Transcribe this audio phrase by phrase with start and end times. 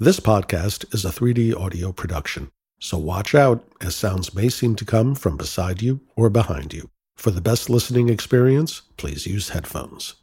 [0.00, 4.84] This podcast is a 3D audio production, so watch out as sounds may seem to
[4.84, 6.88] come from beside you or behind you.
[7.16, 10.14] For the best listening experience, please use headphones.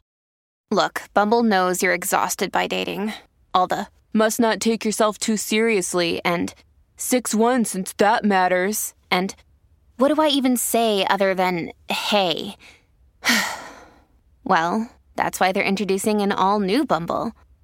[0.70, 3.12] Look, Bumble knows you're exhausted by dating.
[3.52, 6.54] All the must not take yourself too seriously and
[6.96, 8.94] 6 1 since that matters.
[9.10, 9.34] And
[9.98, 12.56] what do I even say other than hey?
[14.42, 17.32] well, that's why they're introducing an all new Bumble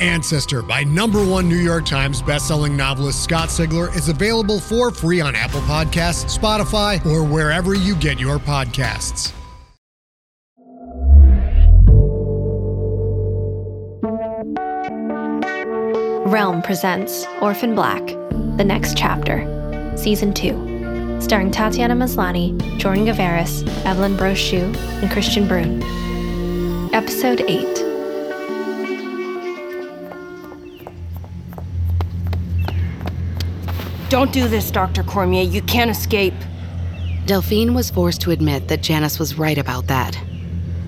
[0.00, 5.20] Ancestor by number one New York Times bestselling novelist Scott Sigler is available for free
[5.20, 9.32] on Apple Podcasts, Spotify, or wherever you get your podcasts.
[16.26, 18.06] Realm presents Orphan Black,
[18.58, 24.62] The Next Chapter, Season 2, starring Tatiana Maslany, Jordan Gavaris, Evelyne Brochu,
[25.02, 25.82] and Kristian Bruun.
[26.92, 27.77] Episode 8
[34.08, 35.02] Don't do this, Dr.
[35.02, 35.42] Cormier.
[35.42, 36.32] You can't escape.
[37.26, 40.18] Delphine was forced to admit that Janice was right about that.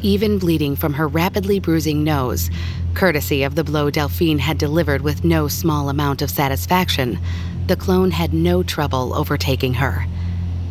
[0.00, 2.48] Even bleeding from her rapidly bruising nose,
[2.94, 7.18] courtesy of the blow Delphine had delivered with no small amount of satisfaction,
[7.66, 10.06] the clone had no trouble overtaking her.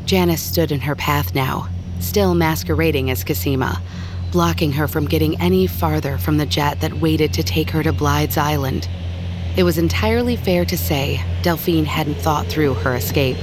[0.05, 1.69] Janice stood in her path now,
[1.99, 3.79] still masquerading as Cosima,
[4.31, 7.93] blocking her from getting any farther from the jet that waited to take her to
[7.93, 8.89] Blythe's Island.
[9.59, 13.35] It was entirely fair to say Delphine hadn't thought through her escape.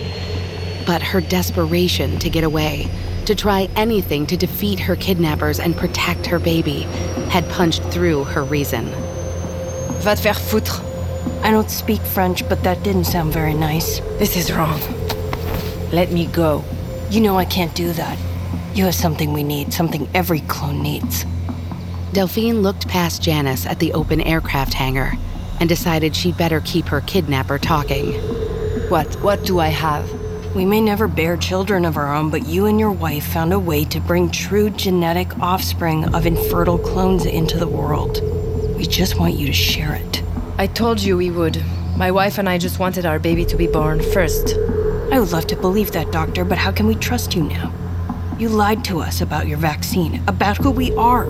[0.87, 2.89] But her desperation to get away,
[3.27, 6.85] to try anything to defeat her kidnappers and protect her baby,
[7.29, 8.87] had punched through her reason.
[10.01, 10.81] Va te faire foutre.
[11.43, 14.01] I don't speak French, but that didn't sound very nice.
[14.19, 14.81] This is wrong.
[15.93, 16.65] Let me go.
[17.11, 18.19] You know I can't do that.
[18.73, 21.27] You have something we need, something every clone needs.
[22.15, 25.19] Delphine looked past Janice at the open aircraft hangar
[25.61, 28.13] and decided she'd better keep her kidnapper talking.
[28.89, 29.15] What?
[29.23, 30.11] What do I have?
[30.55, 33.59] We may never bear children of our own, but you and your wife found a
[33.59, 38.23] way to bring true genetic offspring of infertile clones into the world.
[38.77, 40.23] We just want you to share it.
[40.59, 41.63] I told you we would.
[41.97, 44.55] My wife and I just wanted our baby to be born first.
[45.13, 47.73] I would love to believe that, Doctor, but how can we trust you now?
[48.39, 51.27] You lied to us about your vaccine, about who we are.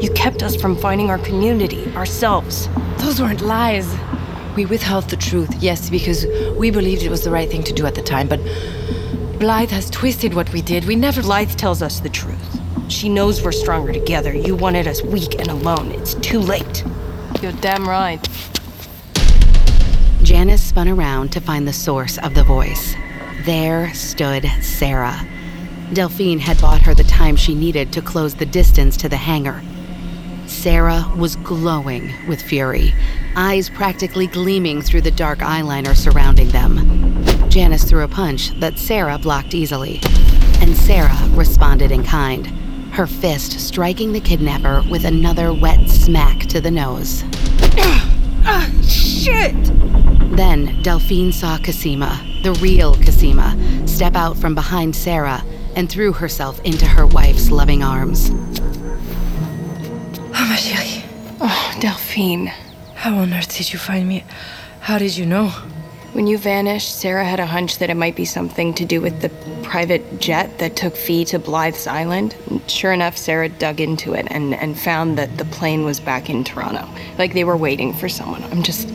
[0.00, 2.68] You kept us from finding our community, ourselves.
[2.98, 3.92] Those weren't lies.
[4.56, 6.26] We withheld the truth, yes, because
[6.56, 8.40] we believed it was the right thing to do at the time, but
[9.38, 10.84] Blythe has twisted what we did.
[10.84, 11.20] We never.
[11.20, 12.60] Blythe tells us the truth.
[12.88, 14.32] She knows we're stronger together.
[14.32, 15.90] You wanted us weak and alone.
[15.92, 16.84] It's too late.
[17.42, 18.26] You're damn right.
[20.22, 22.94] Janice spun around to find the source of the voice.
[23.44, 25.26] There stood Sarah.
[25.94, 29.62] Delphine had bought her the time she needed to close the distance to the hangar.
[30.46, 32.92] Sarah was glowing with fury,
[33.36, 37.24] eyes practically gleaming through the dark eyeliner surrounding them.
[37.48, 40.00] Janice threw a punch that Sarah blocked easily,
[40.60, 42.48] and Sarah responded in kind,
[42.92, 47.22] her fist striking the kidnapper with another wet smack to the nose.
[48.46, 49.54] Ah, shit!
[50.36, 53.56] Then Delphine saw Cosima, the real Cosima,
[53.86, 55.42] step out from behind Sarah
[55.76, 58.30] and threw herself into her wife's loving arms.
[60.32, 61.04] Oh, ma chérie.
[61.40, 62.52] Oh, Delphine.
[62.94, 64.24] How on earth did you find me?
[64.80, 65.48] How did you know?
[66.12, 69.20] When you vanished, Sarah had a hunch that it might be something to do with
[69.20, 69.30] the
[69.64, 72.36] private jet that took Fee to Blythe's Island.
[72.68, 76.44] Sure enough, Sarah dug into it and, and found that the plane was back in
[76.44, 76.88] Toronto.
[77.18, 78.44] Like they were waiting for someone.
[78.44, 78.92] I'm just.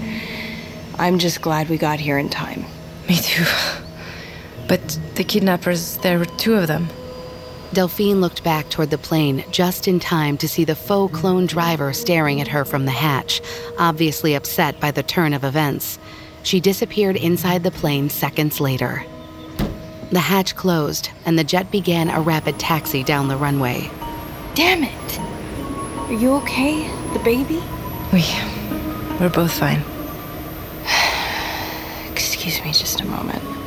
[1.00, 2.66] I'm just glad we got here in time.
[3.08, 3.46] Me too.
[4.70, 6.88] But the kidnappers, there were two of them.
[7.74, 11.92] Delphine looked back toward the plane just in time to see the faux clone driver
[11.92, 13.42] staring at her from the hatch,
[13.80, 15.98] obviously upset by the turn of events.
[16.44, 19.04] She disappeared inside the plane seconds later.
[20.12, 23.90] The hatch closed, and the jet began a rapid taxi down the runway.
[24.54, 25.20] Damn it!
[26.10, 26.88] Are you okay?
[27.14, 27.62] The baby?
[28.14, 28.24] We.
[29.20, 29.84] We're both fine.
[32.12, 33.59] Excuse me just a moment.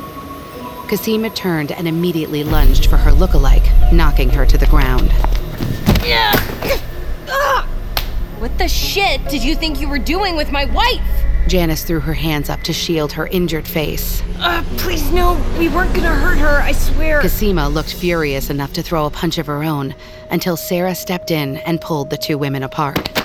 [0.93, 5.11] Cosima turned and immediately lunged for her look-alike, knocking her to the ground.
[8.39, 11.01] What the shit did you think you were doing with my wife?
[11.47, 14.21] Janice threw her hands up to shield her injured face.
[14.37, 15.43] Uh, please, no.
[15.57, 17.21] We weren't gonna hurt her, I swear.
[17.21, 19.95] Cosima looked furious enough to throw a punch of her own
[20.29, 23.19] until Sarah stepped in and pulled the two women apart.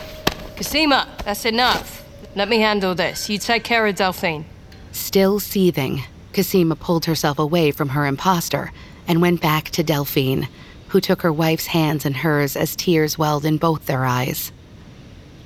[0.57, 2.03] Cosima, that's enough.
[2.35, 3.29] Let me handle this.
[3.29, 4.47] You take care of Delphine.
[4.93, 8.73] Still seething, Cosima pulled herself away from her impostor
[9.07, 10.49] and went back to Delphine,
[10.89, 14.53] who took her wife's hands in hers as tears welled in both their eyes.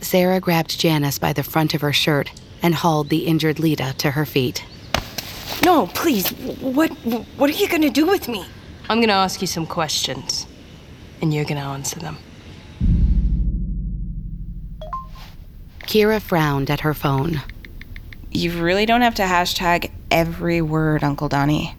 [0.00, 2.32] Sarah grabbed Janice by the front of her shirt
[2.62, 4.64] and hauled the injured Leda to her feet.
[5.64, 6.30] No, please.
[6.60, 6.90] What
[7.36, 8.44] what are you going to do with me?
[8.88, 10.46] I'm going to ask you some questions
[11.20, 12.18] and you're going to answer them.
[15.82, 17.42] Kira frowned at her phone.
[18.30, 21.74] You really don't have to hashtag every word, Uncle Donnie.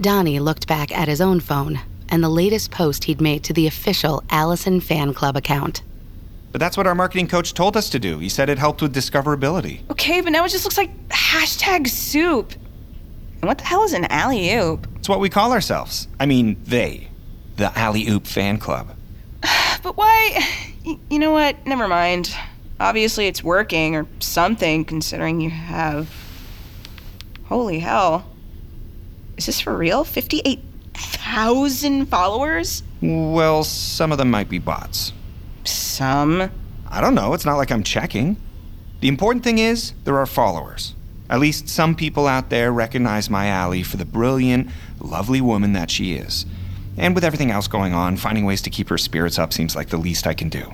[0.00, 1.80] Donnie looked back at his own phone
[2.10, 5.82] and the latest post he'd made to the official Allison fan club account.
[6.52, 8.18] But that's what our marketing coach told us to do.
[8.18, 9.80] He said it helped with discoverability.
[9.90, 12.52] Okay, but now it just looks like hashtag soup.
[13.40, 14.86] And what the hell is an alley oop?
[14.96, 16.06] It's what we call ourselves.
[16.20, 17.08] I mean, they.
[17.56, 18.94] The Alley Oop Fan Club.
[19.82, 20.44] But why?
[20.84, 21.64] Y- you know what?
[21.66, 22.34] Never mind.
[22.80, 26.08] Obviously, it's working or something, considering you have.
[27.48, 28.26] Holy hell.
[29.38, 30.04] Is this for real?
[30.04, 32.82] 58,000 followers?
[33.00, 35.14] Well, some of them might be bots.
[35.64, 36.50] Some.
[36.90, 37.32] I don't know.
[37.32, 38.36] It's not like I'm checking.
[39.00, 40.94] The important thing is, there are followers.
[41.30, 44.68] At least some people out there recognize my Allie for the brilliant,
[45.00, 46.44] lovely woman that she is.
[46.98, 49.88] And with everything else going on, finding ways to keep her spirits up seems like
[49.88, 50.70] the least I can do.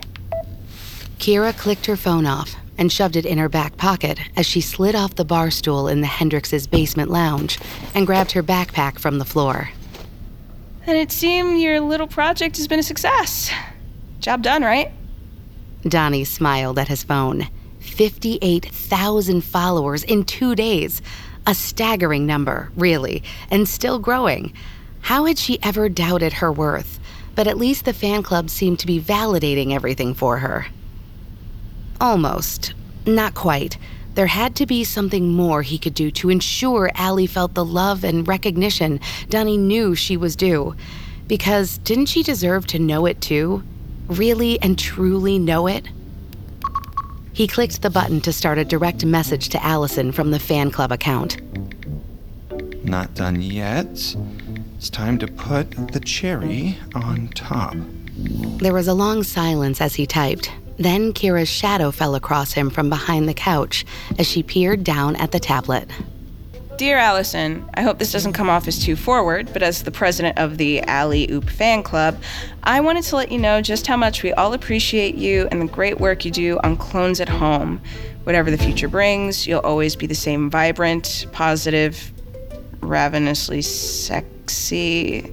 [1.19, 4.94] Kira clicked her phone off and shoved it in her back pocket as she slid
[4.94, 7.59] off the bar stool in the Hendrix's basement lounge
[7.94, 9.71] and grabbed her backpack from the floor.
[10.87, 13.50] And it seemed your little project has been a success.
[14.21, 14.91] Job done, right?
[15.82, 17.47] Donnie smiled at his phone.
[17.81, 21.00] 58,000 followers in two days.
[21.47, 24.53] A staggering number, really, and still growing.
[25.00, 26.99] How had she ever doubted her worth?
[27.35, 30.67] But at least the fan club seemed to be validating everything for her.
[32.00, 32.75] Almost.
[33.06, 33.79] Not quite.
[34.14, 38.05] There had to be something more he could do to ensure Allie felt the love
[38.05, 40.76] and recognition Donnie knew she was due.
[41.26, 43.64] Because didn't she deserve to know it too?
[44.06, 45.88] Really and truly know it?
[47.32, 50.93] He clicked the button to start a direct message to Allison from the fan club
[50.93, 51.40] account.
[52.85, 54.14] Not done yet.
[54.76, 57.75] It's time to put the cherry on top.
[58.58, 60.52] There was a long silence as he typed.
[60.76, 63.85] Then Kira's shadow fell across him from behind the couch
[64.19, 65.88] as she peered down at the tablet.
[66.76, 70.38] Dear Allison, I hope this doesn't come off as too forward, but as the president
[70.38, 72.21] of the Alley Oop fan club,
[72.65, 75.67] I wanted to let you know just how much we all appreciate you and the
[75.67, 77.81] great work you do on Clones at Home.
[78.25, 82.12] Whatever the future brings, you'll always be the same vibrant, positive,
[82.81, 85.32] ravenously sexy.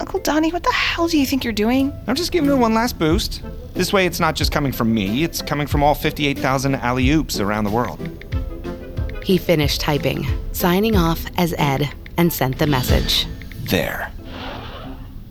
[0.00, 1.92] Uncle Donnie, what the hell do you think you're doing?
[2.06, 3.42] I'm just giving her one last boost.
[3.76, 7.38] This way, it's not just coming from me, it's coming from all 58,000 alley oops
[7.40, 8.00] around the world.
[9.22, 13.26] He finished typing, signing off as Ed, and sent the message.
[13.64, 14.10] There.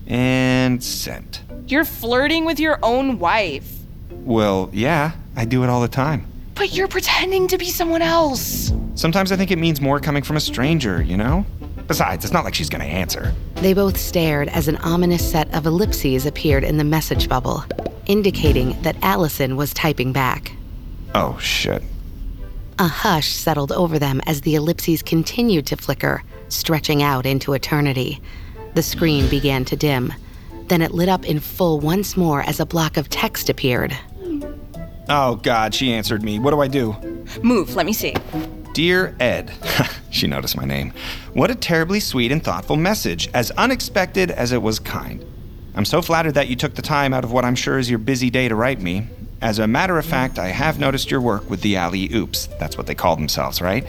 [0.06, 1.42] And sent.
[1.66, 3.68] You're flirting with your own wife.
[4.10, 6.28] Well, yeah, I do it all the time.
[6.54, 8.72] But you're pretending to be someone else.
[8.94, 11.44] Sometimes I think it means more coming from a stranger, you know?
[11.88, 13.34] Besides, it's not like she's gonna answer.
[13.56, 17.64] They both stared as an ominous set of ellipses appeared in the message bubble,
[18.06, 20.52] indicating that Allison was typing back.
[21.14, 21.82] Oh, shit.
[22.78, 28.20] A hush settled over them as the ellipses continued to flicker, stretching out into eternity.
[28.74, 30.12] The screen began to dim.
[30.68, 33.96] Then it lit up in full once more as a block of text appeared.
[35.08, 36.38] Oh, God, she answered me.
[36.38, 36.94] What do I do?
[37.42, 38.14] Move, let me see.
[38.74, 39.52] Dear Ed,
[40.10, 40.92] she noticed my name.
[41.32, 45.24] What a terribly sweet and thoughtful message, as unexpected as it was kind.
[45.76, 47.98] I'm so flattered that you took the time out of what I'm sure is your
[47.98, 49.08] busy day to write me.
[49.42, 52.46] As a matter of fact, I have noticed your work with the Alley Oops.
[52.58, 53.86] That's what they call themselves, right?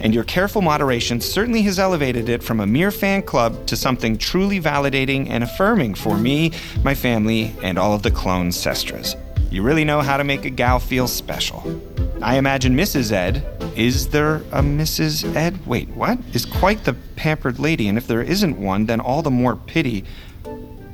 [0.00, 4.16] And your careful moderation certainly has elevated it from a mere fan club to something
[4.16, 6.52] truly validating and affirming for me,
[6.82, 9.14] my family, and all of the clone sestras.
[9.50, 11.82] You really know how to make a gal feel special.
[12.22, 13.12] I imagine Mrs.
[13.12, 13.44] Ed,
[13.76, 15.36] is there a Mrs.
[15.36, 15.66] Ed?
[15.66, 16.18] Wait, what?
[16.32, 20.04] Is quite the pampered lady, and if there isn't one, then all the more pity.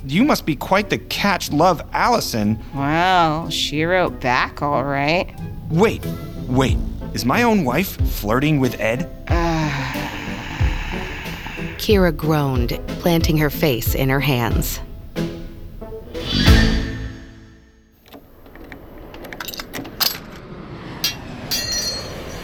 [0.05, 2.59] You must be quite the catch, love Allison.
[2.75, 5.33] Well, she wrote back all right.
[5.71, 6.05] Wait,
[6.49, 6.77] wait.
[7.15, 9.09] Is my own wife flirting with Ed?
[11.79, 14.81] Kira groaned, planting her face in her hands.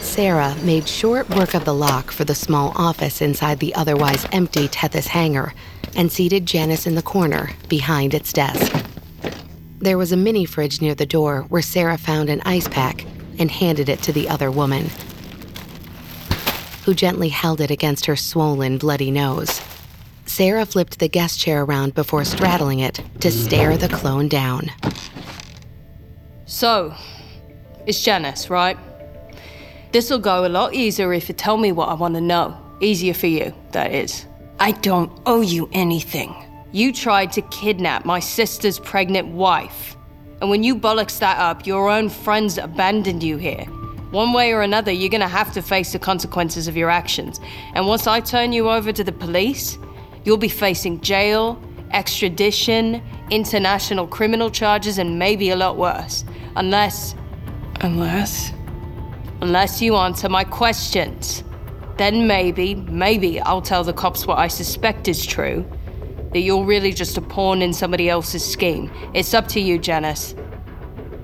[0.00, 4.69] Sarah made short work of the lock for the small office inside the otherwise empty
[4.69, 5.55] Tethys hangar
[5.99, 8.73] and seated Janice in the corner behind its desk.
[9.81, 13.05] There was a mini fridge near the door where Sarah found an ice pack
[13.38, 14.90] and handed it to the other woman,
[16.85, 19.61] who gently held it against her swollen, bloody nose.
[20.25, 24.71] Sarah flipped the guest chair around before straddling it to stare the clone down.
[26.47, 26.95] So,
[27.87, 28.78] it's Janice, right?
[29.90, 32.57] This'll go a lot easier if you tell me what I want to know.
[32.81, 34.27] Easier for you, that is.
[34.61, 36.35] I don't owe you anything.
[36.73, 39.97] You tried to kidnap my sister's pregnant wife.
[40.41, 43.65] And when you bollocks that up, your own friends abandoned you here.
[44.11, 47.41] One way or another, you're gonna have to face the consequences of your actions.
[47.75, 49.79] And once I turn you over to the police,
[50.25, 51.62] you'll be facing jail,
[51.93, 53.00] extradition,
[53.31, 56.25] international criminal charges, and maybe a lot worse.
[56.57, 57.15] Unless.
[57.81, 58.53] Unless?
[59.41, 61.45] Unless you answer my questions.
[61.99, 65.69] Then maybe, maybe I'll tell the cops what I suspect is true
[66.33, 68.90] that you're really just a pawn in somebody else's scheme.
[69.14, 70.35] It's up to you, Janice.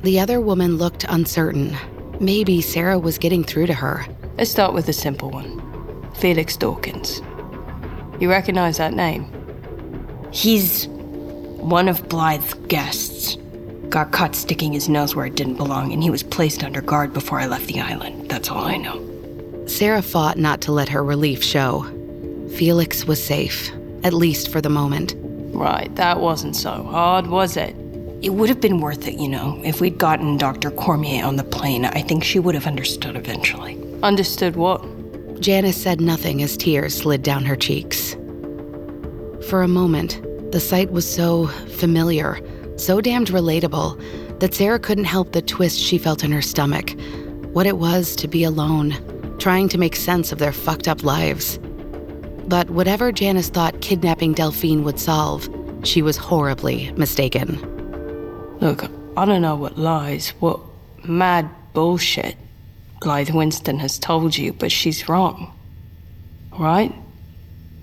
[0.03, 1.77] The other woman looked uncertain.
[2.21, 4.05] Maybe Sarah was getting through to her.
[4.37, 5.63] Let's start with a simple one
[6.17, 7.23] Felix Dawkins.
[8.21, 9.31] You recognize that name?
[10.33, 13.37] He's one of Blythe's guests.
[13.91, 17.13] Got caught sticking his nose where it didn't belong, and he was placed under guard
[17.13, 18.29] before I left the island.
[18.29, 19.14] That's all I know.
[19.67, 21.83] Sarah fought not to let her relief show.
[22.57, 23.71] Felix was safe,
[24.03, 25.15] at least for the moment.
[25.55, 27.75] Right, that wasn't so hard, was it?
[28.23, 29.61] It would have been worth it, you know.
[29.65, 30.71] If we'd gotten Dr.
[30.71, 33.79] Cormier on the plane, I think she would have understood eventually.
[34.03, 34.85] Understood what?
[35.41, 38.15] Janice said nothing as tears slid down her cheeks.
[39.49, 40.21] For a moment,
[40.53, 42.39] the sight was so familiar,
[42.77, 44.01] so damned relatable,
[44.41, 46.95] that Sarah couldn't help the twist she felt in her stomach.
[47.53, 48.97] What it was to be alone,
[49.45, 51.59] trying to make sense of their fucked up lives.
[52.49, 55.47] But whatever Janice thought kidnapping Delphine would solve,
[55.83, 57.59] she was horribly mistaken.
[58.61, 58.85] Look,
[59.19, 60.61] I don't know what lies, what
[61.07, 62.37] mad bullshit
[63.03, 65.53] Blythe Winston has told you, but she's wrong.
[66.59, 66.95] Right?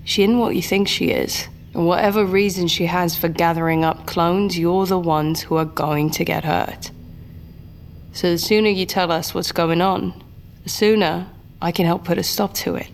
[0.02, 1.46] She isn't what you think she is.
[1.74, 6.10] And whatever reason she has for gathering up clones, you're the ones who are going
[6.10, 6.90] to get hurt.
[8.14, 10.12] So the sooner you tell us what's going on,
[10.64, 11.28] the sooner
[11.62, 12.88] I can help put a stop to it.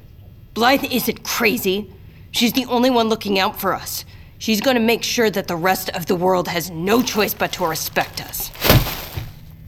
[0.53, 1.91] Blythe isn't crazy.
[2.33, 4.05] She's the only one looking out for us.
[4.37, 7.51] She's going to make sure that the rest of the world has no choice but
[7.53, 8.51] to respect us.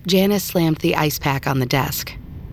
[0.06, 2.12] Janice slammed the ice pack on the desk.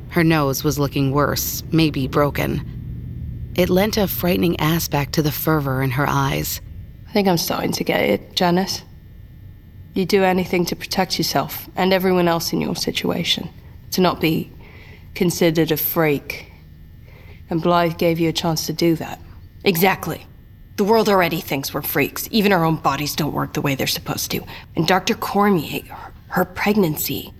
[0.10, 3.52] Her nose was looking worse, maybe broken.
[3.56, 6.62] It lent a frightening aspect to the fervor in her eyes.
[7.10, 8.84] I think I'm starting to get it, Janice.
[9.96, 13.50] You do anything to protect yourself and everyone else in your situation,
[13.92, 14.52] to not be
[15.18, 16.52] considered a freak.
[17.50, 19.20] And Blythe gave you a chance to do that.
[19.64, 20.26] Exactly.
[20.76, 22.28] The world already thinks we're freaks.
[22.30, 24.46] Even our own bodies don't work the way they're supposed to.
[24.76, 25.16] And Dr.
[25.16, 25.82] Cormier,
[26.28, 27.34] her pregnancy,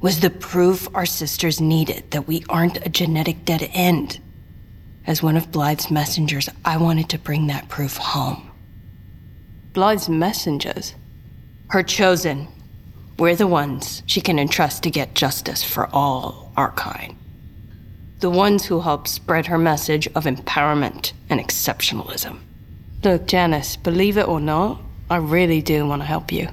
[0.00, 4.20] was the proof our sisters needed that we aren't a genetic dead end.
[5.06, 8.50] As one of Blythe's messengers, I wanted to bring that proof home.
[9.74, 10.94] Blythe's messengers?
[11.68, 12.48] Her chosen.
[13.18, 17.16] We're the ones she can entrust to get justice for all our kind.
[18.20, 22.38] The ones who help spread her message of empowerment and exceptionalism.
[23.02, 26.48] Look, Janice, believe it or not, I really do want to help you.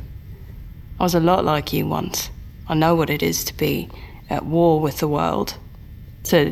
[0.99, 2.31] I was a lot like you once.
[2.67, 3.87] I know what it is to be
[4.31, 5.55] at war with the world,
[6.25, 6.51] to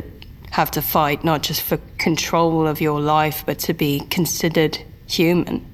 [0.52, 4.78] have to fight not just for control of your life, but to be considered
[5.08, 5.73] human.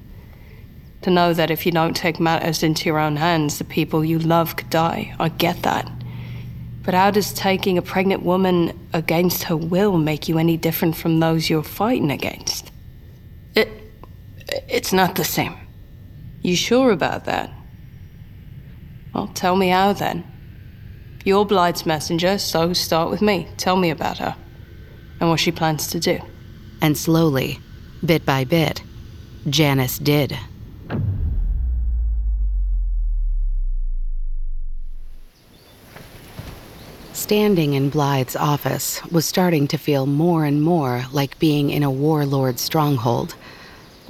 [1.03, 4.19] To know that if you don't take matters into your own hands, the people you
[4.19, 5.15] love could die.
[5.19, 5.91] I get that.
[6.83, 11.19] But how does taking a pregnant woman against her will make you any different from
[11.19, 12.71] those you're fighting against?
[13.55, 13.69] It.
[14.67, 15.55] It's not the same.
[16.41, 17.51] You sure about that?
[19.13, 20.23] Well, tell me how then.
[21.23, 23.47] You're Blythe's messenger, so start with me.
[23.57, 24.35] Tell me about her
[25.19, 26.19] and what she plans to do.
[26.81, 27.59] And slowly,
[28.03, 28.81] bit by bit,
[29.47, 30.37] Janice did.
[37.31, 41.89] Standing in Blythe's office was starting to feel more and more like being in a
[41.89, 43.35] warlord's stronghold.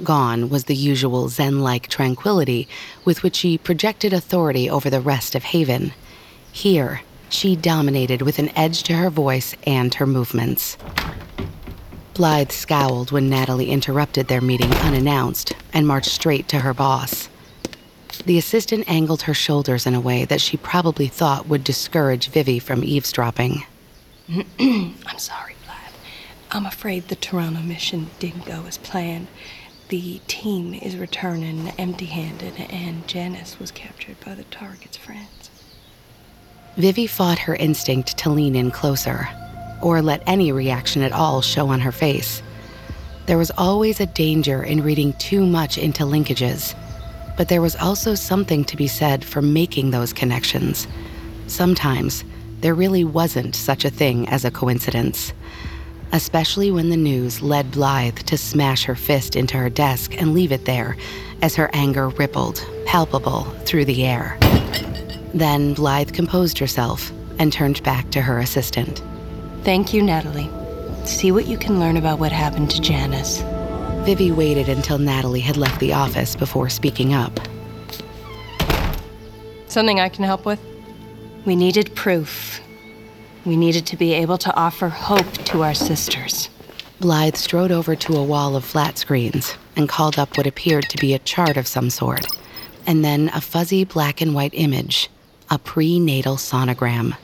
[0.02, 2.66] Gone was the usual Zen like tranquility
[3.04, 5.92] with which she projected authority over the rest of Haven.
[6.50, 10.76] Here, she dominated with an edge to her voice and her movements.
[12.14, 17.28] Blythe scowled when Natalie interrupted their meeting unannounced and marched straight to her boss.
[18.18, 22.58] The assistant angled her shoulders in a way that she probably thought would discourage Vivi
[22.58, 23.64] from eavesdropping.
[24.58, 25.94] I'm sorry, Blythe.
[26.50, 29.26] I'm afraid the Toronto mission didn't go as planned.
[29.88, 35.50] The team is returning empty handed, and Janice was captured by the target's friends.
[36.76, 39.28] Vivi fought her instinct to lean in closer,
[39.82, 42.42] or let any reaction at all show on her face.
[43.26, 46.74] There was always a danger in reading too much into linkages,
[47.42, 50.86] but there was also something to be said for making those connections.
[51.48, 52.22] Sometimes,
[52.60, 55.32] there really wasn't such a thing as a coincidence
[56.12, 60.52] especially when the news led Blythe to smash her fist into her desk and leave
[60.52, 60.96] it there
[61.40, 64.38] as her anger rippled, palpable, through the air.
[65.34, 69.02] Then Blythe composed herself and turned back to her assistant.
[69.64, 70.50] Thank you, Natalie.
[71.06, 73.42] See what you can learn about what happened to Janice.
[74.04, 77.38] Vivi waited until Natalie had left the office before speaking up.
[79.68, 80.60] Something I can help with?
[81.46, 82.60] We needed proof.
[83.44, 86.50] We needed to be able to offer hope to our sisters.
[86.98, 90.98] Blythe strode over to a wall of flat screens and called up what appeared to
[90.98, 92.26] be a chart of some sort,
[92.86, 95.10] and then a fuzzy black and white image,
[95.48, 97.16] a prenatal sonogram.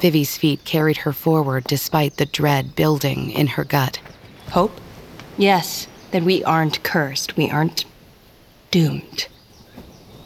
[0.00, 4.00] Vivi's feet carried her forward despite the dread building in her gut.
[4.50, 4.72] Hope?
[5.36, 7.36] Yes, that we aren't cursed.
[7.36, 7.84] We aren't
[8.70, 9.28] doomed.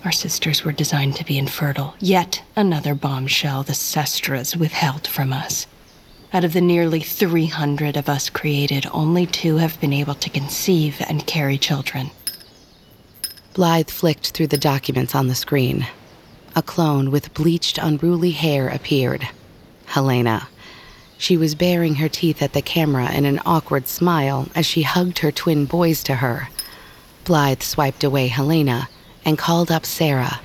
[0.04, 1.94] Our sisters were designed to be infertile.
[1.98, 5.66] Yet another bombshell the Sestras withheld from us.
[6.32, 10.96] Out of the nearly 300 of us created, only two have been able to conceive
[11.08, 12.10] and carry children.
[13.54, 15.86] Blythe flicked through the documents on the screen.
[16.54, 19.26] A clone with bleached, unruly hair appeared.
[19.86, 20.48] Helena.
[21.18, 25.20] She was baring her teeth at the camera in an awkward smile as she hugged
[25.20, 26.49] her twin boys to her.
[27.25, 28.88] Blythe swiped away Helena
[29.25, 30.40] and called up Sarah,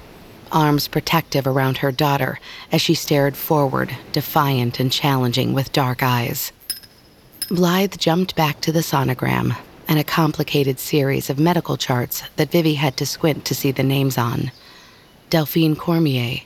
[0.51, 2.39] arms protective around her daughter
[2.71, 6.51] as she stared forward, defiant and challenging with dark eyes.
[7.49, 9.57] Blythe jumped back to the sonogram
[9.87, 13.83] and a complicated series of medical charts that Vivi had to squint to see the
[13.83, 14.51] names on.
[15.29, 16.41] Delphine Cormier,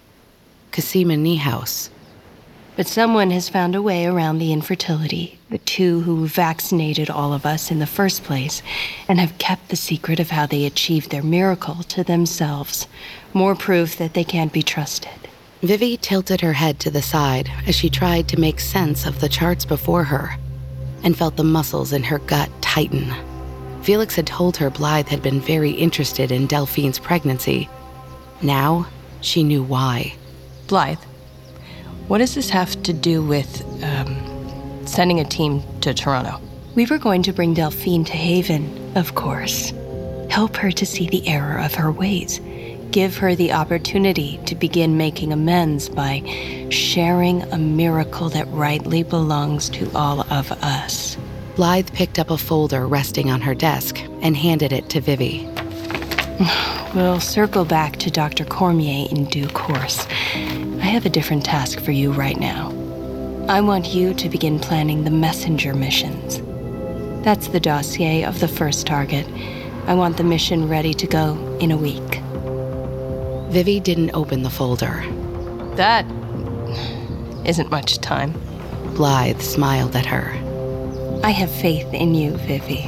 [0.71, 1.89] Cosima Niehaus,
[2.75, 7.45] but someone has found a way around the infertility, the two who vaccinated all of
[7.45, 8.61] us in the first place,
[9.07, 12.87] and have kept the secret of how they achieved their miracle to themselves.
[13.33, 15.11] More proof that they can't be trusted.
[15.61, 19.29] Vivi tilted her head to the side as she tried to make sense of the
[19.29, 20.37] charts before her
[21.03, 23.13] and felt the muscles in her gut tighten.
[23.83, 27.69] Felix had told her Blythe had been very interested in Delphine's pregnancy.
[28.41, 28.87] Now
[29.21, 30.15] she knew why.
[30.67, 30.99] Blythe,
[32.07, 36.39] what does this have to do with um, sending a team to Toronto?
[36.75, 39.73] We were going to bring Delphine to Haven, of course.
[40.29, 42.41] Help her to see the error of her ways.
[42.91, 46.21] Give her the opportunity to begin making amends by
[46.69, 51.17] sharing a miracle that rightly belongs to all of us.
[51.55, 55.49] Blythe picked up a folder resting on her desk and handed it to Vivi.
[56.95, 58.45] We'll circle back to Dr.
[58.45, 60.07] Cormier in due course.
[60.85, 62.69] I have a different task for you right now.
[63.49, 66.39] I want you to begin planning the messenger missions.
[67.25, 69.27] That's the dossier of the first target.
[69.87, 72.21] I want the mission ready to go in a week.
[73.51, 75.03] Vivi didn't open the folder.
[75.75, 76.05] That
[77.47, 78.33] isn't much time.
[78.93, 80.29] Blythe smiled at her.
[81.23, 82.87] I have faith in you, Vivi.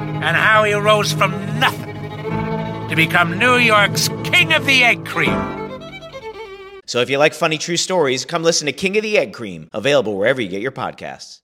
[0.21, 1.95] and how he rose from nothing
[2.89, 5.35] to become New York's King of the Egg Cream.
[6.85, 9.67] So if you like funny true stories, come listen to King of the Egg Cream,
[9.73, 11.39] available wherever you get your podcasts.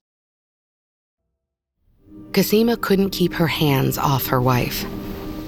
[2.34, 4.86] Cosima couldn't keep her hands off her wife.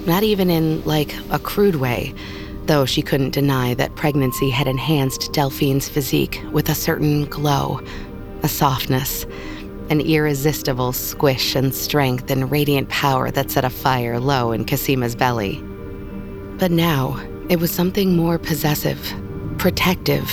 [0.06, 2.14] Not even in, like, a crude way,
[2.64, 7.80] though she couldn't deny that pregnancy had enhanced Delphine's physique with a certain glow,
[8.42, 9.26] a softness,
[9.90, 15.16] an irresistible squish and strength and radiant power that set a fire low in Cosima's
[15.16, 15.60] belly.
[16.58, 19.12] But now, it was something more possessive,
[19.58, 20.30] protective,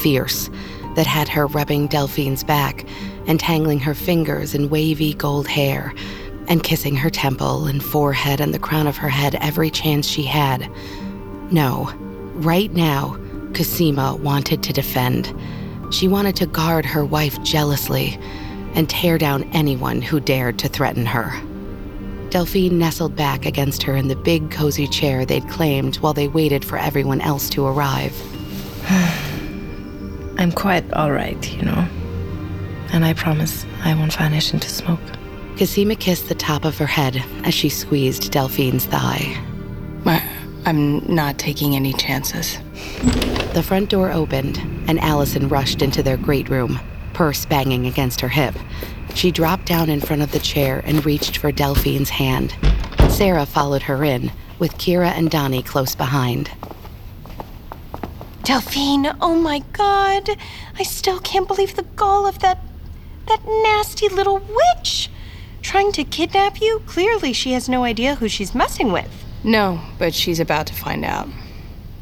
[0.00, 0.48] fierce,
[0.96, 2.86] that had her rubbing Delphine's back,
[3.26, 5.94] entangling her fingers in wavy gold hair,
[6.48, 10.22] and kissing her temple and forehead and the crown of her head every chance she
[10.22, 10.70] had.
[11.52, 11.92] No,
[12.34, 13.18] right now,
[13.54, 15.34] Cosima wanted to defend.
[15.92, 18.18] She wanted to guard her wife jealously
[18.74, 21.32] and tear down anyone who dared to threaten her.
[22.30, 26.64] Delphine nestled back against her in the big, cozy chair they'd claimed while they waited
[26.64, 28.14] for everyone else to arrive.
[30.38, 31.88] I'm quite all right, you know.
[32.92, 35.00] And I promise I won't vanish into smoke.
[35.58, 39.36] Cosima kissed the top of her head as she squeezed Delphine's thigh.
[40.06, 40.22] I,
[40.64, 42.58] I'm not taking any chances.
[43.54, 46.80] The front door opened, and Allison rushed into their great room,
[47.20, 48.54] purse banging against her hip.
[49.14, 52.54] She dropped down in front of the chair and reached for Delphine's hand.
[53.10, 56.50] Sarah followed her in, with Kira and Donnie close behind.
[58.42, 60.30] Delphine, oh my god.
[60.78, 62.64] I still can't believe the gall of that.
[63.26, 65.10] that nasty little witch.
[65.60, 66.80] Trying to kidnap you?
[66.86, 69.10] Clearly, she has no idea who she's messing with.
[69.44, 71.28] No, but she's about to find out.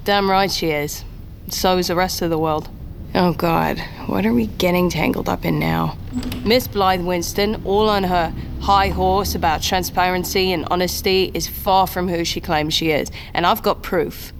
[0.04, 1.04] Damn right she is.
[1.48, 2.70] So is the rest of the world.
[3.14, 5.96] Oh god, what are we getting tangled up in now?
[6.44, 12.08] Miss Blythe Winston, all on her high horse about transparency and honesty, is far from
[12.08, 14.32] who she claims she is, and I've got proof.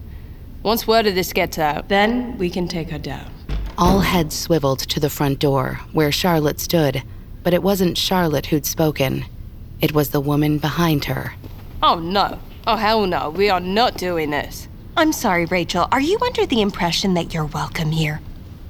[0.63, 3.33] Once word of this gets out, then we can take her down.
[3.79, 7.03] All heads swiveled to the front door, where Charlotte stood,
[7.43, 9.25] but it wasn't Charlotte who'd spoken.
[9.81, 11.35] It was the woman behind her.
[11.83, 12.39] Oh no.
[12.67, 14.69] Oh hell no, we are not doing this.
[14.97, 15.89] I'm sorry, Rachel.
[15.91, 18.21] Are you under the impression that you're welcome here?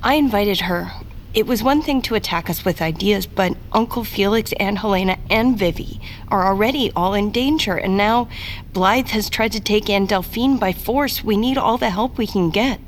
[0.02, 0.92] I invited her.
[1.34, 5.58] It was one thing to attack us with ideas, but Uncle Felix and Helena and
[5.58, 8.28] Vivi are already all in danger, and now
[8.72, 11.22] Blythe has tried to take Anne Delphine by force.
[11.22, 12.80] We need all the help we can get.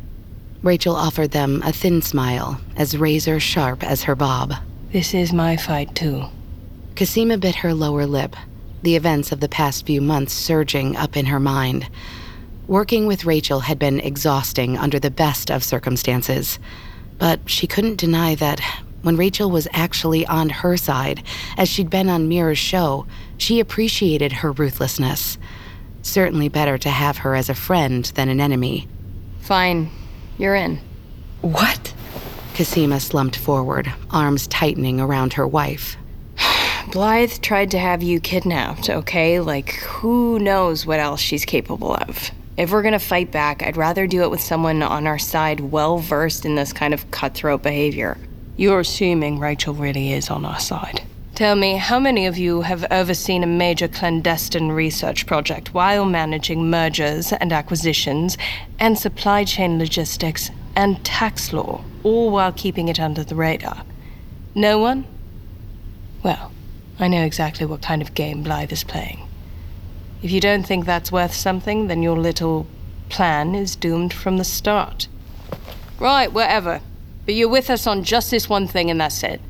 [0.63, 4.55] Rachel offered them a thin smile, as razor sharp as her bob.
[4.93, 6.27] This is my fight, too.
[6.97, 8.37] Cosima bit her lower lip,
[8.83, 11.89] the events of the past few months surging up in her mind.
[12.67, 16.59] Working with Rachel had been exhausting under the best of circumstances,
[17.21, 18.61] but she couldn't deny that
[19.03, 21.23] when Rachel was actually on her side,
[21.57, 23.07] as she'd been on Mira's show,
[23.39, 25.39] she appreciated her ruthlessness.
[26.03, 28.89] Certainly better to have her as a friend than an enemy.
[29.41, 29.91] Fine.
[30.39, 30.81] You're in.
[31.43, 31.95] What?
[32.55, 35.97] Cosima slumped forward, arms tightening around her wife.
[36.93, 39.41] Blythe tried to have you kidnapped, okay?
[39.41, 42.31] Like, who knows what else she's capable of?
[42.61, 45.97] If we're gonna fight back, I'd rather do it with someone on our side well
[45.97, 48.19] versed in this kind of cutthroat behavior.
[48.59, 51.01] You're assuming Rachel really is on our side.
[51.35, 56.69] Tell me, how many of you have overseen a major clandestine research project while managing
[56.69, 58.37] mergers and acquisitions
[58.79, 63.85] and supply chain logistics and tax law, all while keeping it under the radar?
[64.55, 65.07] No one?
[66.23, 66.53] Well,
[66.99, 69.30] I know exactly what kind of game Blythe is playing.
[70.23, 72.67] If you don't think that's worth something, then your little
[73.09, 75.09] plan is doomed from the start.
[75.99, 76.81] Right, whatever.
[77.25, 79.41] But you're with us on just this one thing, and that's it.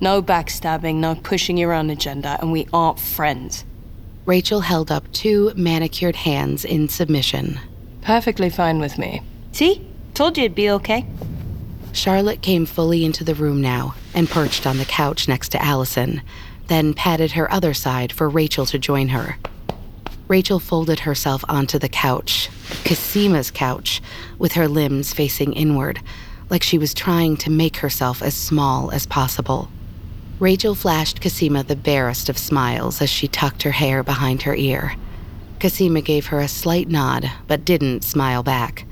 [0.00, 3.64] No backstabbing, no pushing your own agenda, and we aren't friends.
[4.24, 7.58] Rachel held up two manicured hands in submission.
[8.02, 9.22] Perfectly fine with me.
[9.52, 9.84] See?
[10.14, 11.06] Told you it'd be okay.
[11.92, 16.22] Charlotte came fully into the room now and perched on the couch next to Allison,
[16.68, 19.36] then patted her other side for Rachel to join her.
[20.28, 22.50] Rachel folded herself onto the couch,
[22.84, 24.02] Cosima's couch,
[24.38, 26.00] with her limbs facing inward,
[26.50, 29.70] like she was trying to make herself as small as possible.
[30.38, 34.94] Rachel flashed Cosima the barest of smiles as she tucked her hair behind her ear.
[35.60, 38.84] Cosima gave her a slight nod, but didn't smile back.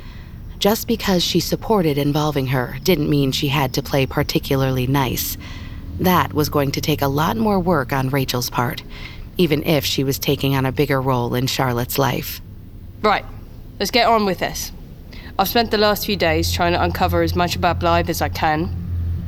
[0.59, 5.37] Just because she supported involving her didn't mean she had to play particularly nice.
[6.01, 8.83] That was going to take a lot more work on Rachel's part,
[9.37, 12.41] even if she was taking on a bigger role in Charlotte's life.
[13.03, 13.25] Right,
[13.79, 14.73] let's get on with this.
[15.39, 18.31] I've spent the last few days trying to uncover as much about Blythe as I
[18.31, 18.63] can.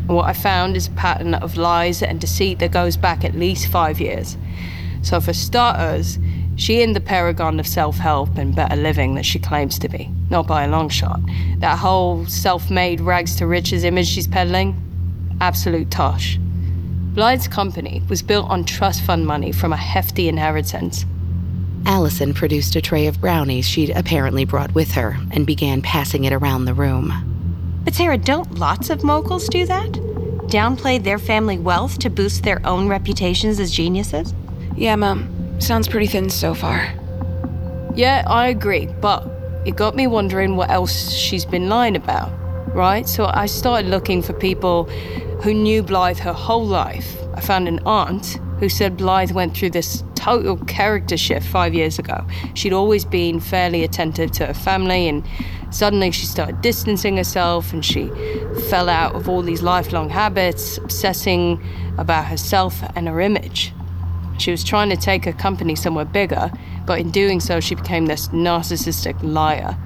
[0.08, 3.34] And what I found is a pattern of lies and deceit that goes back at
[3.34, 4.38] least five years.
[5.02, 6.18] So, for starters,
[6.56, 10.10] she ain't the paragon of self help and better living that she claims to be.
[10.30, 11.20] Not by a long shot.
[11.58, 14.76] That whole self made rags to riches image she's peddling?
[15.40, 16.38] Absolute tosh.
[17.18, 21.04] Blythe's company was built on trust fund money from a hefty inheritance.
[21.84, 26.32] Allison produced a tray of brownies she'd apparently brought with her and began passing it
[26.32, 27.80] around the room.
[27.82, 29.90] But Sarah, don't lots of moguls do that?
[30.46, 34.32] Downplay their family wealth to boost their own reputations as geniuses?
[34.76, 35.60] Yeah, Mom.
[35.60, 36.94] Sounds pretty thin so far.
[37.96, 39.28] Yeah, I agree, but
[39.66, 42.30] it got me wondering what else she's been lying about,
[42.72, 43.08] right?
[43.08, 44.88] So I started looking for people
[45.42, 47.16] who knew Blythe her whole life.
[47.34, 51.98] I found an aunt who said Blythe went through this total character shift five years
[51.98, 52.26] ago.
[52.54, 55.24] She'd always been fairly attentive to her family, and
[55.70, 58.10] suddenly she started distancing herself and she
[58.68, 61.62] fell out of all these lifelong habits, obsessing
[61.98, 63.72] about herself and her image.
[64.38, 66.50] She was trying to take her company somewhere bigger,
[66.86, 69.76] but in doing so, she became this narcissistic liar.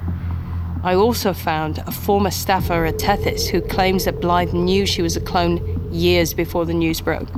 [0.85, 5.17] I also found a former staffer at Tethys who claims that Blythe knew she was
[5.17, 7.29] a clone years before the news broke.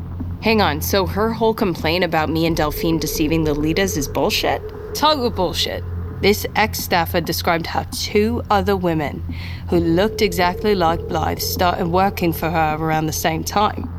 [0.43, 4.63] Hang on, so her whole complaint about me and Delphine deceiving the leaders is bullshit?
[4.95, 5.85] Total bullshit.
[6.23, 9.23] This ex staffer described how two other women
[9.69, 13.91] who looked exactly like Blythe started working for her around the same time.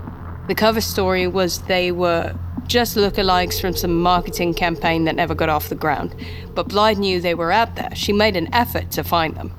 [0.48, 2.36] The cover story was they were
[2.68, 6.16] just lookalikes from some marketing campaign that never got off the ground.
[6.54, 7.94] But Blythe knew they were out there.
[7.96, 9.50] She made an effort to find them.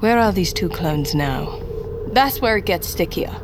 [0.00, 1.60] Where are these two clones now?
[2.12, 3.34] That's where it gets stickier.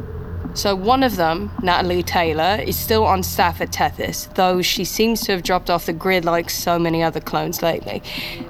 [0.55, 5.21] So one of them, Natalie Taylor, is still on staff at Tethys, though she seems
[5.23, 8.03] to have dropped off the grid like so many other clones lately.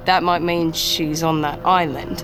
[0.04, 2.18] That might mean she's on that island.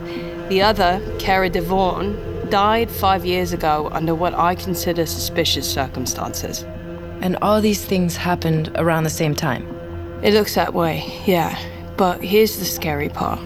[0.50, 6.64] The other, Cara Devon, died five years ago under what I consider suspicious circumstances.
[7.22, 9.64] And all these things happened around the same time?
[10.24, 11.56] It looks that way, yeah.
[11.96, 13.38] But here's the scary part.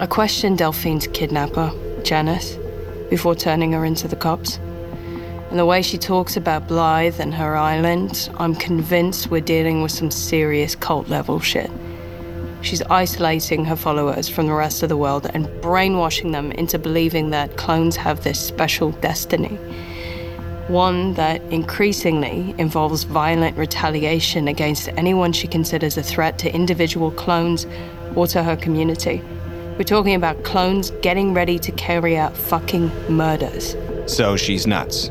[0.00, 1.72] I questioned Delphine's kidnapper,
[2.02, 2.58] Janice,
[3.08, 4.58] before turning her into the cops.
[5.50, 9.92] And the way she talks about Blythe and her island, I'm convinced we're dealing with
[9.92, 11.70] some serious cult level shit.
[12.62, 17.30] She's isolating her followers from the rest of the world and brainwashing them into believing
[17.30, 19.58] that clones have this special destiny.
[20.70, 27.66] One that increasingly involves violent retaliation against anyone she considers a threat to individual clones
[28.14, 29.20] or to her community.
[29.76, 33.74] We're talking about clones getting ready to carry out fucking murders.
[34.06, 35.10] So she's nuts.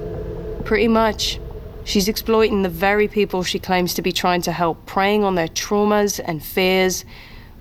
[0.64, 1.42] Pretty much.
[1.84, 5.50] She's exploiting the very people she claims to be trying to help, preying on their
[5.50, 7.04] traumas and fears,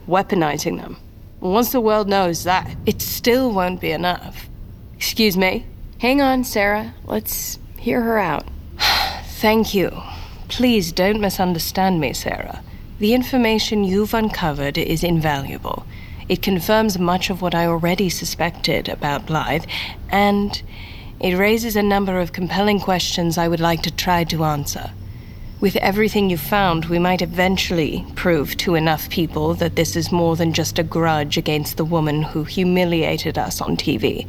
[0.07, 0.99] weaponizing them.
[1.41, 4.49] Once the world knows that, it still won't be enough.
[4.95, 5.67] Excuse me?
[5.99, 6.95] Hang on, Sarah.
[7.05, 8.47] Let's hear her out.
[9.41, 10.03] Thank you.
[10.49, 12.63] Please don't misunderstand me, Sarah.
[12.99, 15.87] The information you've uncovered is invaluable.
[16.29, 19.65] It confirms much of what I already suspected about Blythe,
[20.11, 20.61] and
[21.21, 24.91] it raises a number of compelling questions I would like to try to answer.
[25.61, 30.37] With everything you've found, we might eventually prove to enough people that this is more
[30.37, 34.29] than just a grudge against the woman who humiliated us on TV.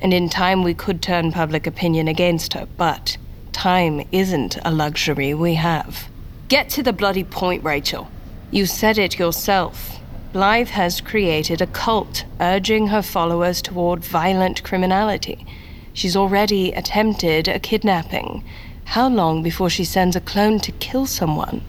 [0.00, 3.16] And in time, we could turn public opinion against her, but
[3.52, 6.08] time isn't a luxury we have.
[6.48, 8.08] Get to the bloody point, Rachel.
[8.50, 9.98] You said it yourself.
[10.32, 15.46] Blythe has created a cult urging her followers toward violent criminality.
[15.92, 18.44] She's already attempted a kidnapping.
[18.84, 21.62] How long before she sends a clone to kill someone?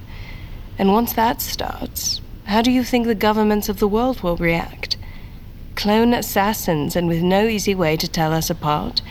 [0.78, 4.87] And once that starts, how do you think the governments of the world will react?
[5.78, 9.04] Clone assassins, and with no easy way to tell us apart.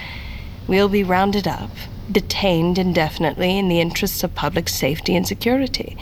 [0.67, 1.71] We'll be rounded up,
[2.11, 5.97] detained indefinitely in the interests of public safety and security.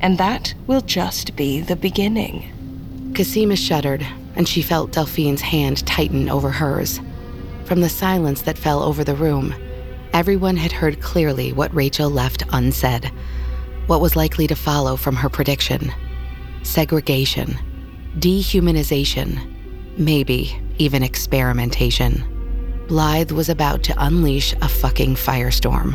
[0.00, 3.12] And that will just be the beginning.
[3.14, 6.98] Cosima shuddered, and she felt Delphine's hand tighten over hers.
[7.66, 9.54] From the silence that fell over the room,
[10.14, 13.12] everyone had heard clearly what Rachel left unsaid,
[13.86, 15.92] what was likely to follow from her prediction
[16.62, 17.56] segregation,
[18.18, 19.55] dehumanization,
[19.96, 22.24] maybe even experimentation.
[22.88, 25.94] Blythe was about to unleash a fucking firestorm.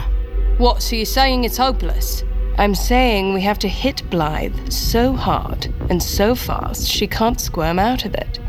[0.58, 2.24] What, so you're saying it's hopeless?
[2.58, 7.80] I'm saying we have to hit Blythe so hard and so fast she can't squirm
[7.80, 8.40] out of it.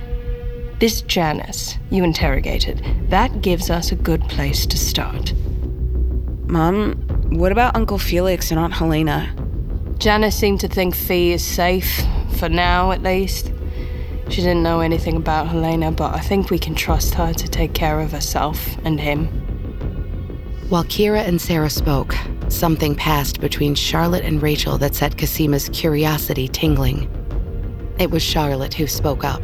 [0.81, 5.33] This Janice you interrogated, that gives us a good place to start.
[6.49, 6.95] Mom,
[7.31, 9.35] what about Uncle Felix and Aunt Helena?
[9.99, 12.03] Janice seemed to think Fee is safe,
[12.37, 13.53] for now at least.
[14.29, 17.75] She didn't know anything about Helena, but I think we can trust her to take
[17.75, 19.27] care of herself and him.
[20.69, 22.15] While Kira and Sarah spoke,
[22.49, 27.11] something passed between Charlotte and Rachel that set Cosima's curiosity tingling.
[27.99, 29.43] It was Charlotte who spoke up.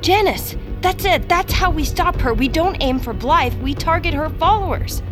[0.00, 1.28] Janice, that's it.
[1.28, 2.34] That's how we stop her.
[2.34, 5.02] We don't aim for Blythe, we target her followers.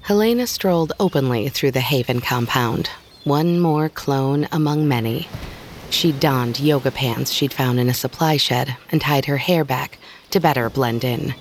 [0.00, 2.88] Helena strolled openly through the Haven compound,
[3.26, 5.28] one more clone among many.
[5.90, 9.98] She donned yoga pants she'd found in a supply shed and tied her hair back
[10.30, 11.34] to better blend in.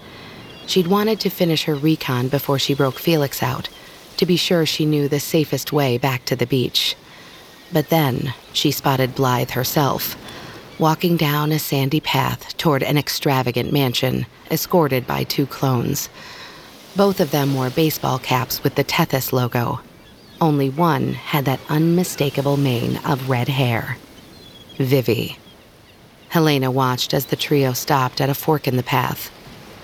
[0.65, 3.69] She'd wanted to finish her recon before she broke Felix out,
[4.17, 6.95] to be sure she knew the safest way back to the beach.
[7.71, 10.17] But then she spotted Blythe herself,
[10.79, 16.09] walking down a sandy path toward an extravagant mansion, escorted by two clones.
[16.95, 19.81] Both of them wore baseball caps with the Tethys logo.
[20.41, 23.97] Only one had that unmistakable mane of red hair.
[24.77, 25.37] Vivi.
[26.29, 29.31] Helena watched as the trio stopped at a fork in the path.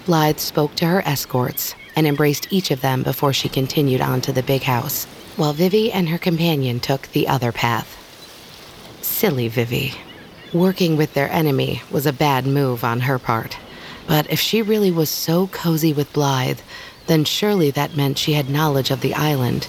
[0.05, 4.33] Blythe spoke to her escorts and embraced each of them before she continued on to
[4.33, 5.05] the big house,
[5.37, 7.97] while Vivi and her companion took the other path.
[9.01, 9.93] Silly Vivi.
[10.53, 13.57] Working with their enemy was a bad move on her part.
[14.07, 16.59] But if she really was so cozy with Blythe,
[17.07, 19.67] then surely that meant she had knowledge of the island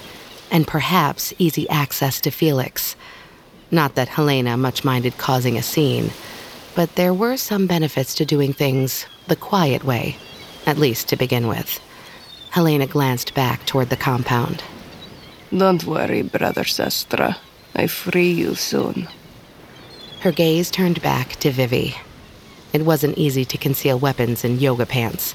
[0.53, 2.95] and perhaps easy access to Felix.
[3.71, 6.11] Not that Helena much minded causing a scene,
[6.75, 10.15] but there were some benefits to doing things the quiet way,
[10.67, 11.79] at least to begin with.
[12.51, 14.63] Helena glanced back toward the compound.
[15.55, 17.35] Don't worry, brother Sestra.
[17.75, 19.07] I free you soon.
[20.21, 21.95] Her gaze turned back to Vivi.
[22.73, 25.33] It wasn't easy to conceal weapons in yoga pants,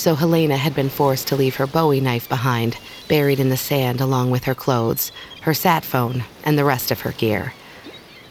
[0.00, 4.00] so Helena had been forced to leave her bowie knife behind, buried in the sand
[4.00, 7.52] along with her clothes, her sat phone, and the rest of her gear.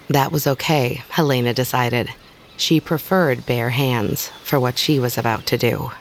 [0.08, 2.10] That was okay, Helena decided.
[2.58, 5.91] She preferred bare hands for what she was about to do.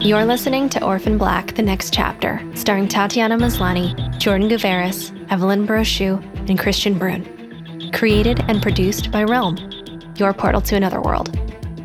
[0.00, 6.22] You're listening to Orphan Black, the next chapter, starring Tatiana Maslany, Jordan Gavaris, Evelyne Brochu,
[6.48, 7.92] and Kristian Bruun.
[7.92, 9.56] Created and produced by Realm,
[10.16, 11.36] your portal to another world.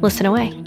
[0.02, 0.67] Listen away.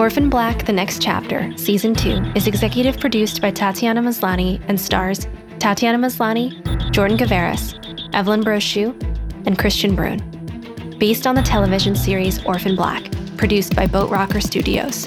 [0.00, 5.26] Orphan Black The Next Chapter, Season 2, is executive produced by Tatiana Maslany and stars
[5.58, 6.58] Tatiana Maslany,
[6.90, 7.74] Jordan Gavaris,
[8.14, 8.98] Evelyne Brochu,
[9.46, 10.98] and Kristian Bruun.
[10.98, 15.06] Based on the television series Orphan Black, produced by Boat Rocker Studios.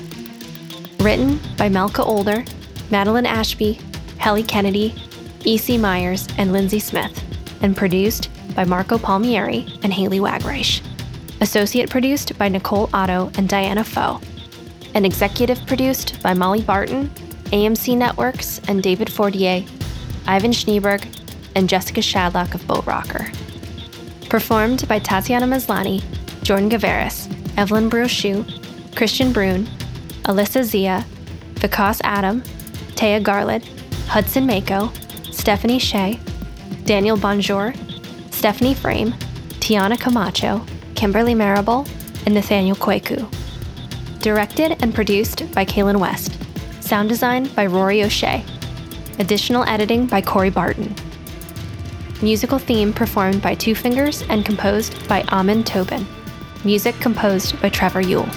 [1.00, 2.46] Written by Malka Older,
[2.92, 3.80] Madeline Ashby,
[4.20, 4.94] Helly Kennedy,
[5.44, 5.76] E.C.
[5.76, 7.20] Myers, and Lindsay Smith,
[7.64, 10.84] and produced by Marco Palmieri and Haley Wagreich.
[11.42, 14.22] Associate produced by Nicole Otto and Diana Foe
[14.94, 17.10] and executive produced by Molly Barton,
[17.52, 19.64] AMC Networks, and David Fortier,
[20.28, 21.06] Ivan Schneeberg,
[21.56, 23.32] and Jessica Shadlock of Boat Rocker.
[24.30, 26.04] Performed by Tatiana Maslany,
[26.42, 27.28] Jordan Gavaris,
[27.58, 28.44] Evelyne Brochu,
[28.92, 29.66] Kristian Bruun,
[30.24, 31.06] Alyssa Zia,
[31.56, 32.42] Vikas Adam,
[32.96, 33.64] Taya Garland,
[34.08, 34.92] Hudson Mako,
[35.32, 36.20] Stephanie Shea,
[36.86, 37.74] Daniel Bonjour,
[38.32, 39.14] Stephanie Frame,
[39.60, 41.86] Tiana Camacho, Kimberly Marable,
[42.26, 43.32] and Nathaniel Kwaku.
[44.24, 46.38] Directed and produced by Kaylin West.
[46.80, 48.42] Sound design by Rory O'Shea.
[49.20, 50.96] Additional editing by Corey Barton.
[52.22, 56.08] Musical theme performed by Two Fingers and composed by Amon Tobin.
[56.64, 58.30] Music composed by Trevor Yule.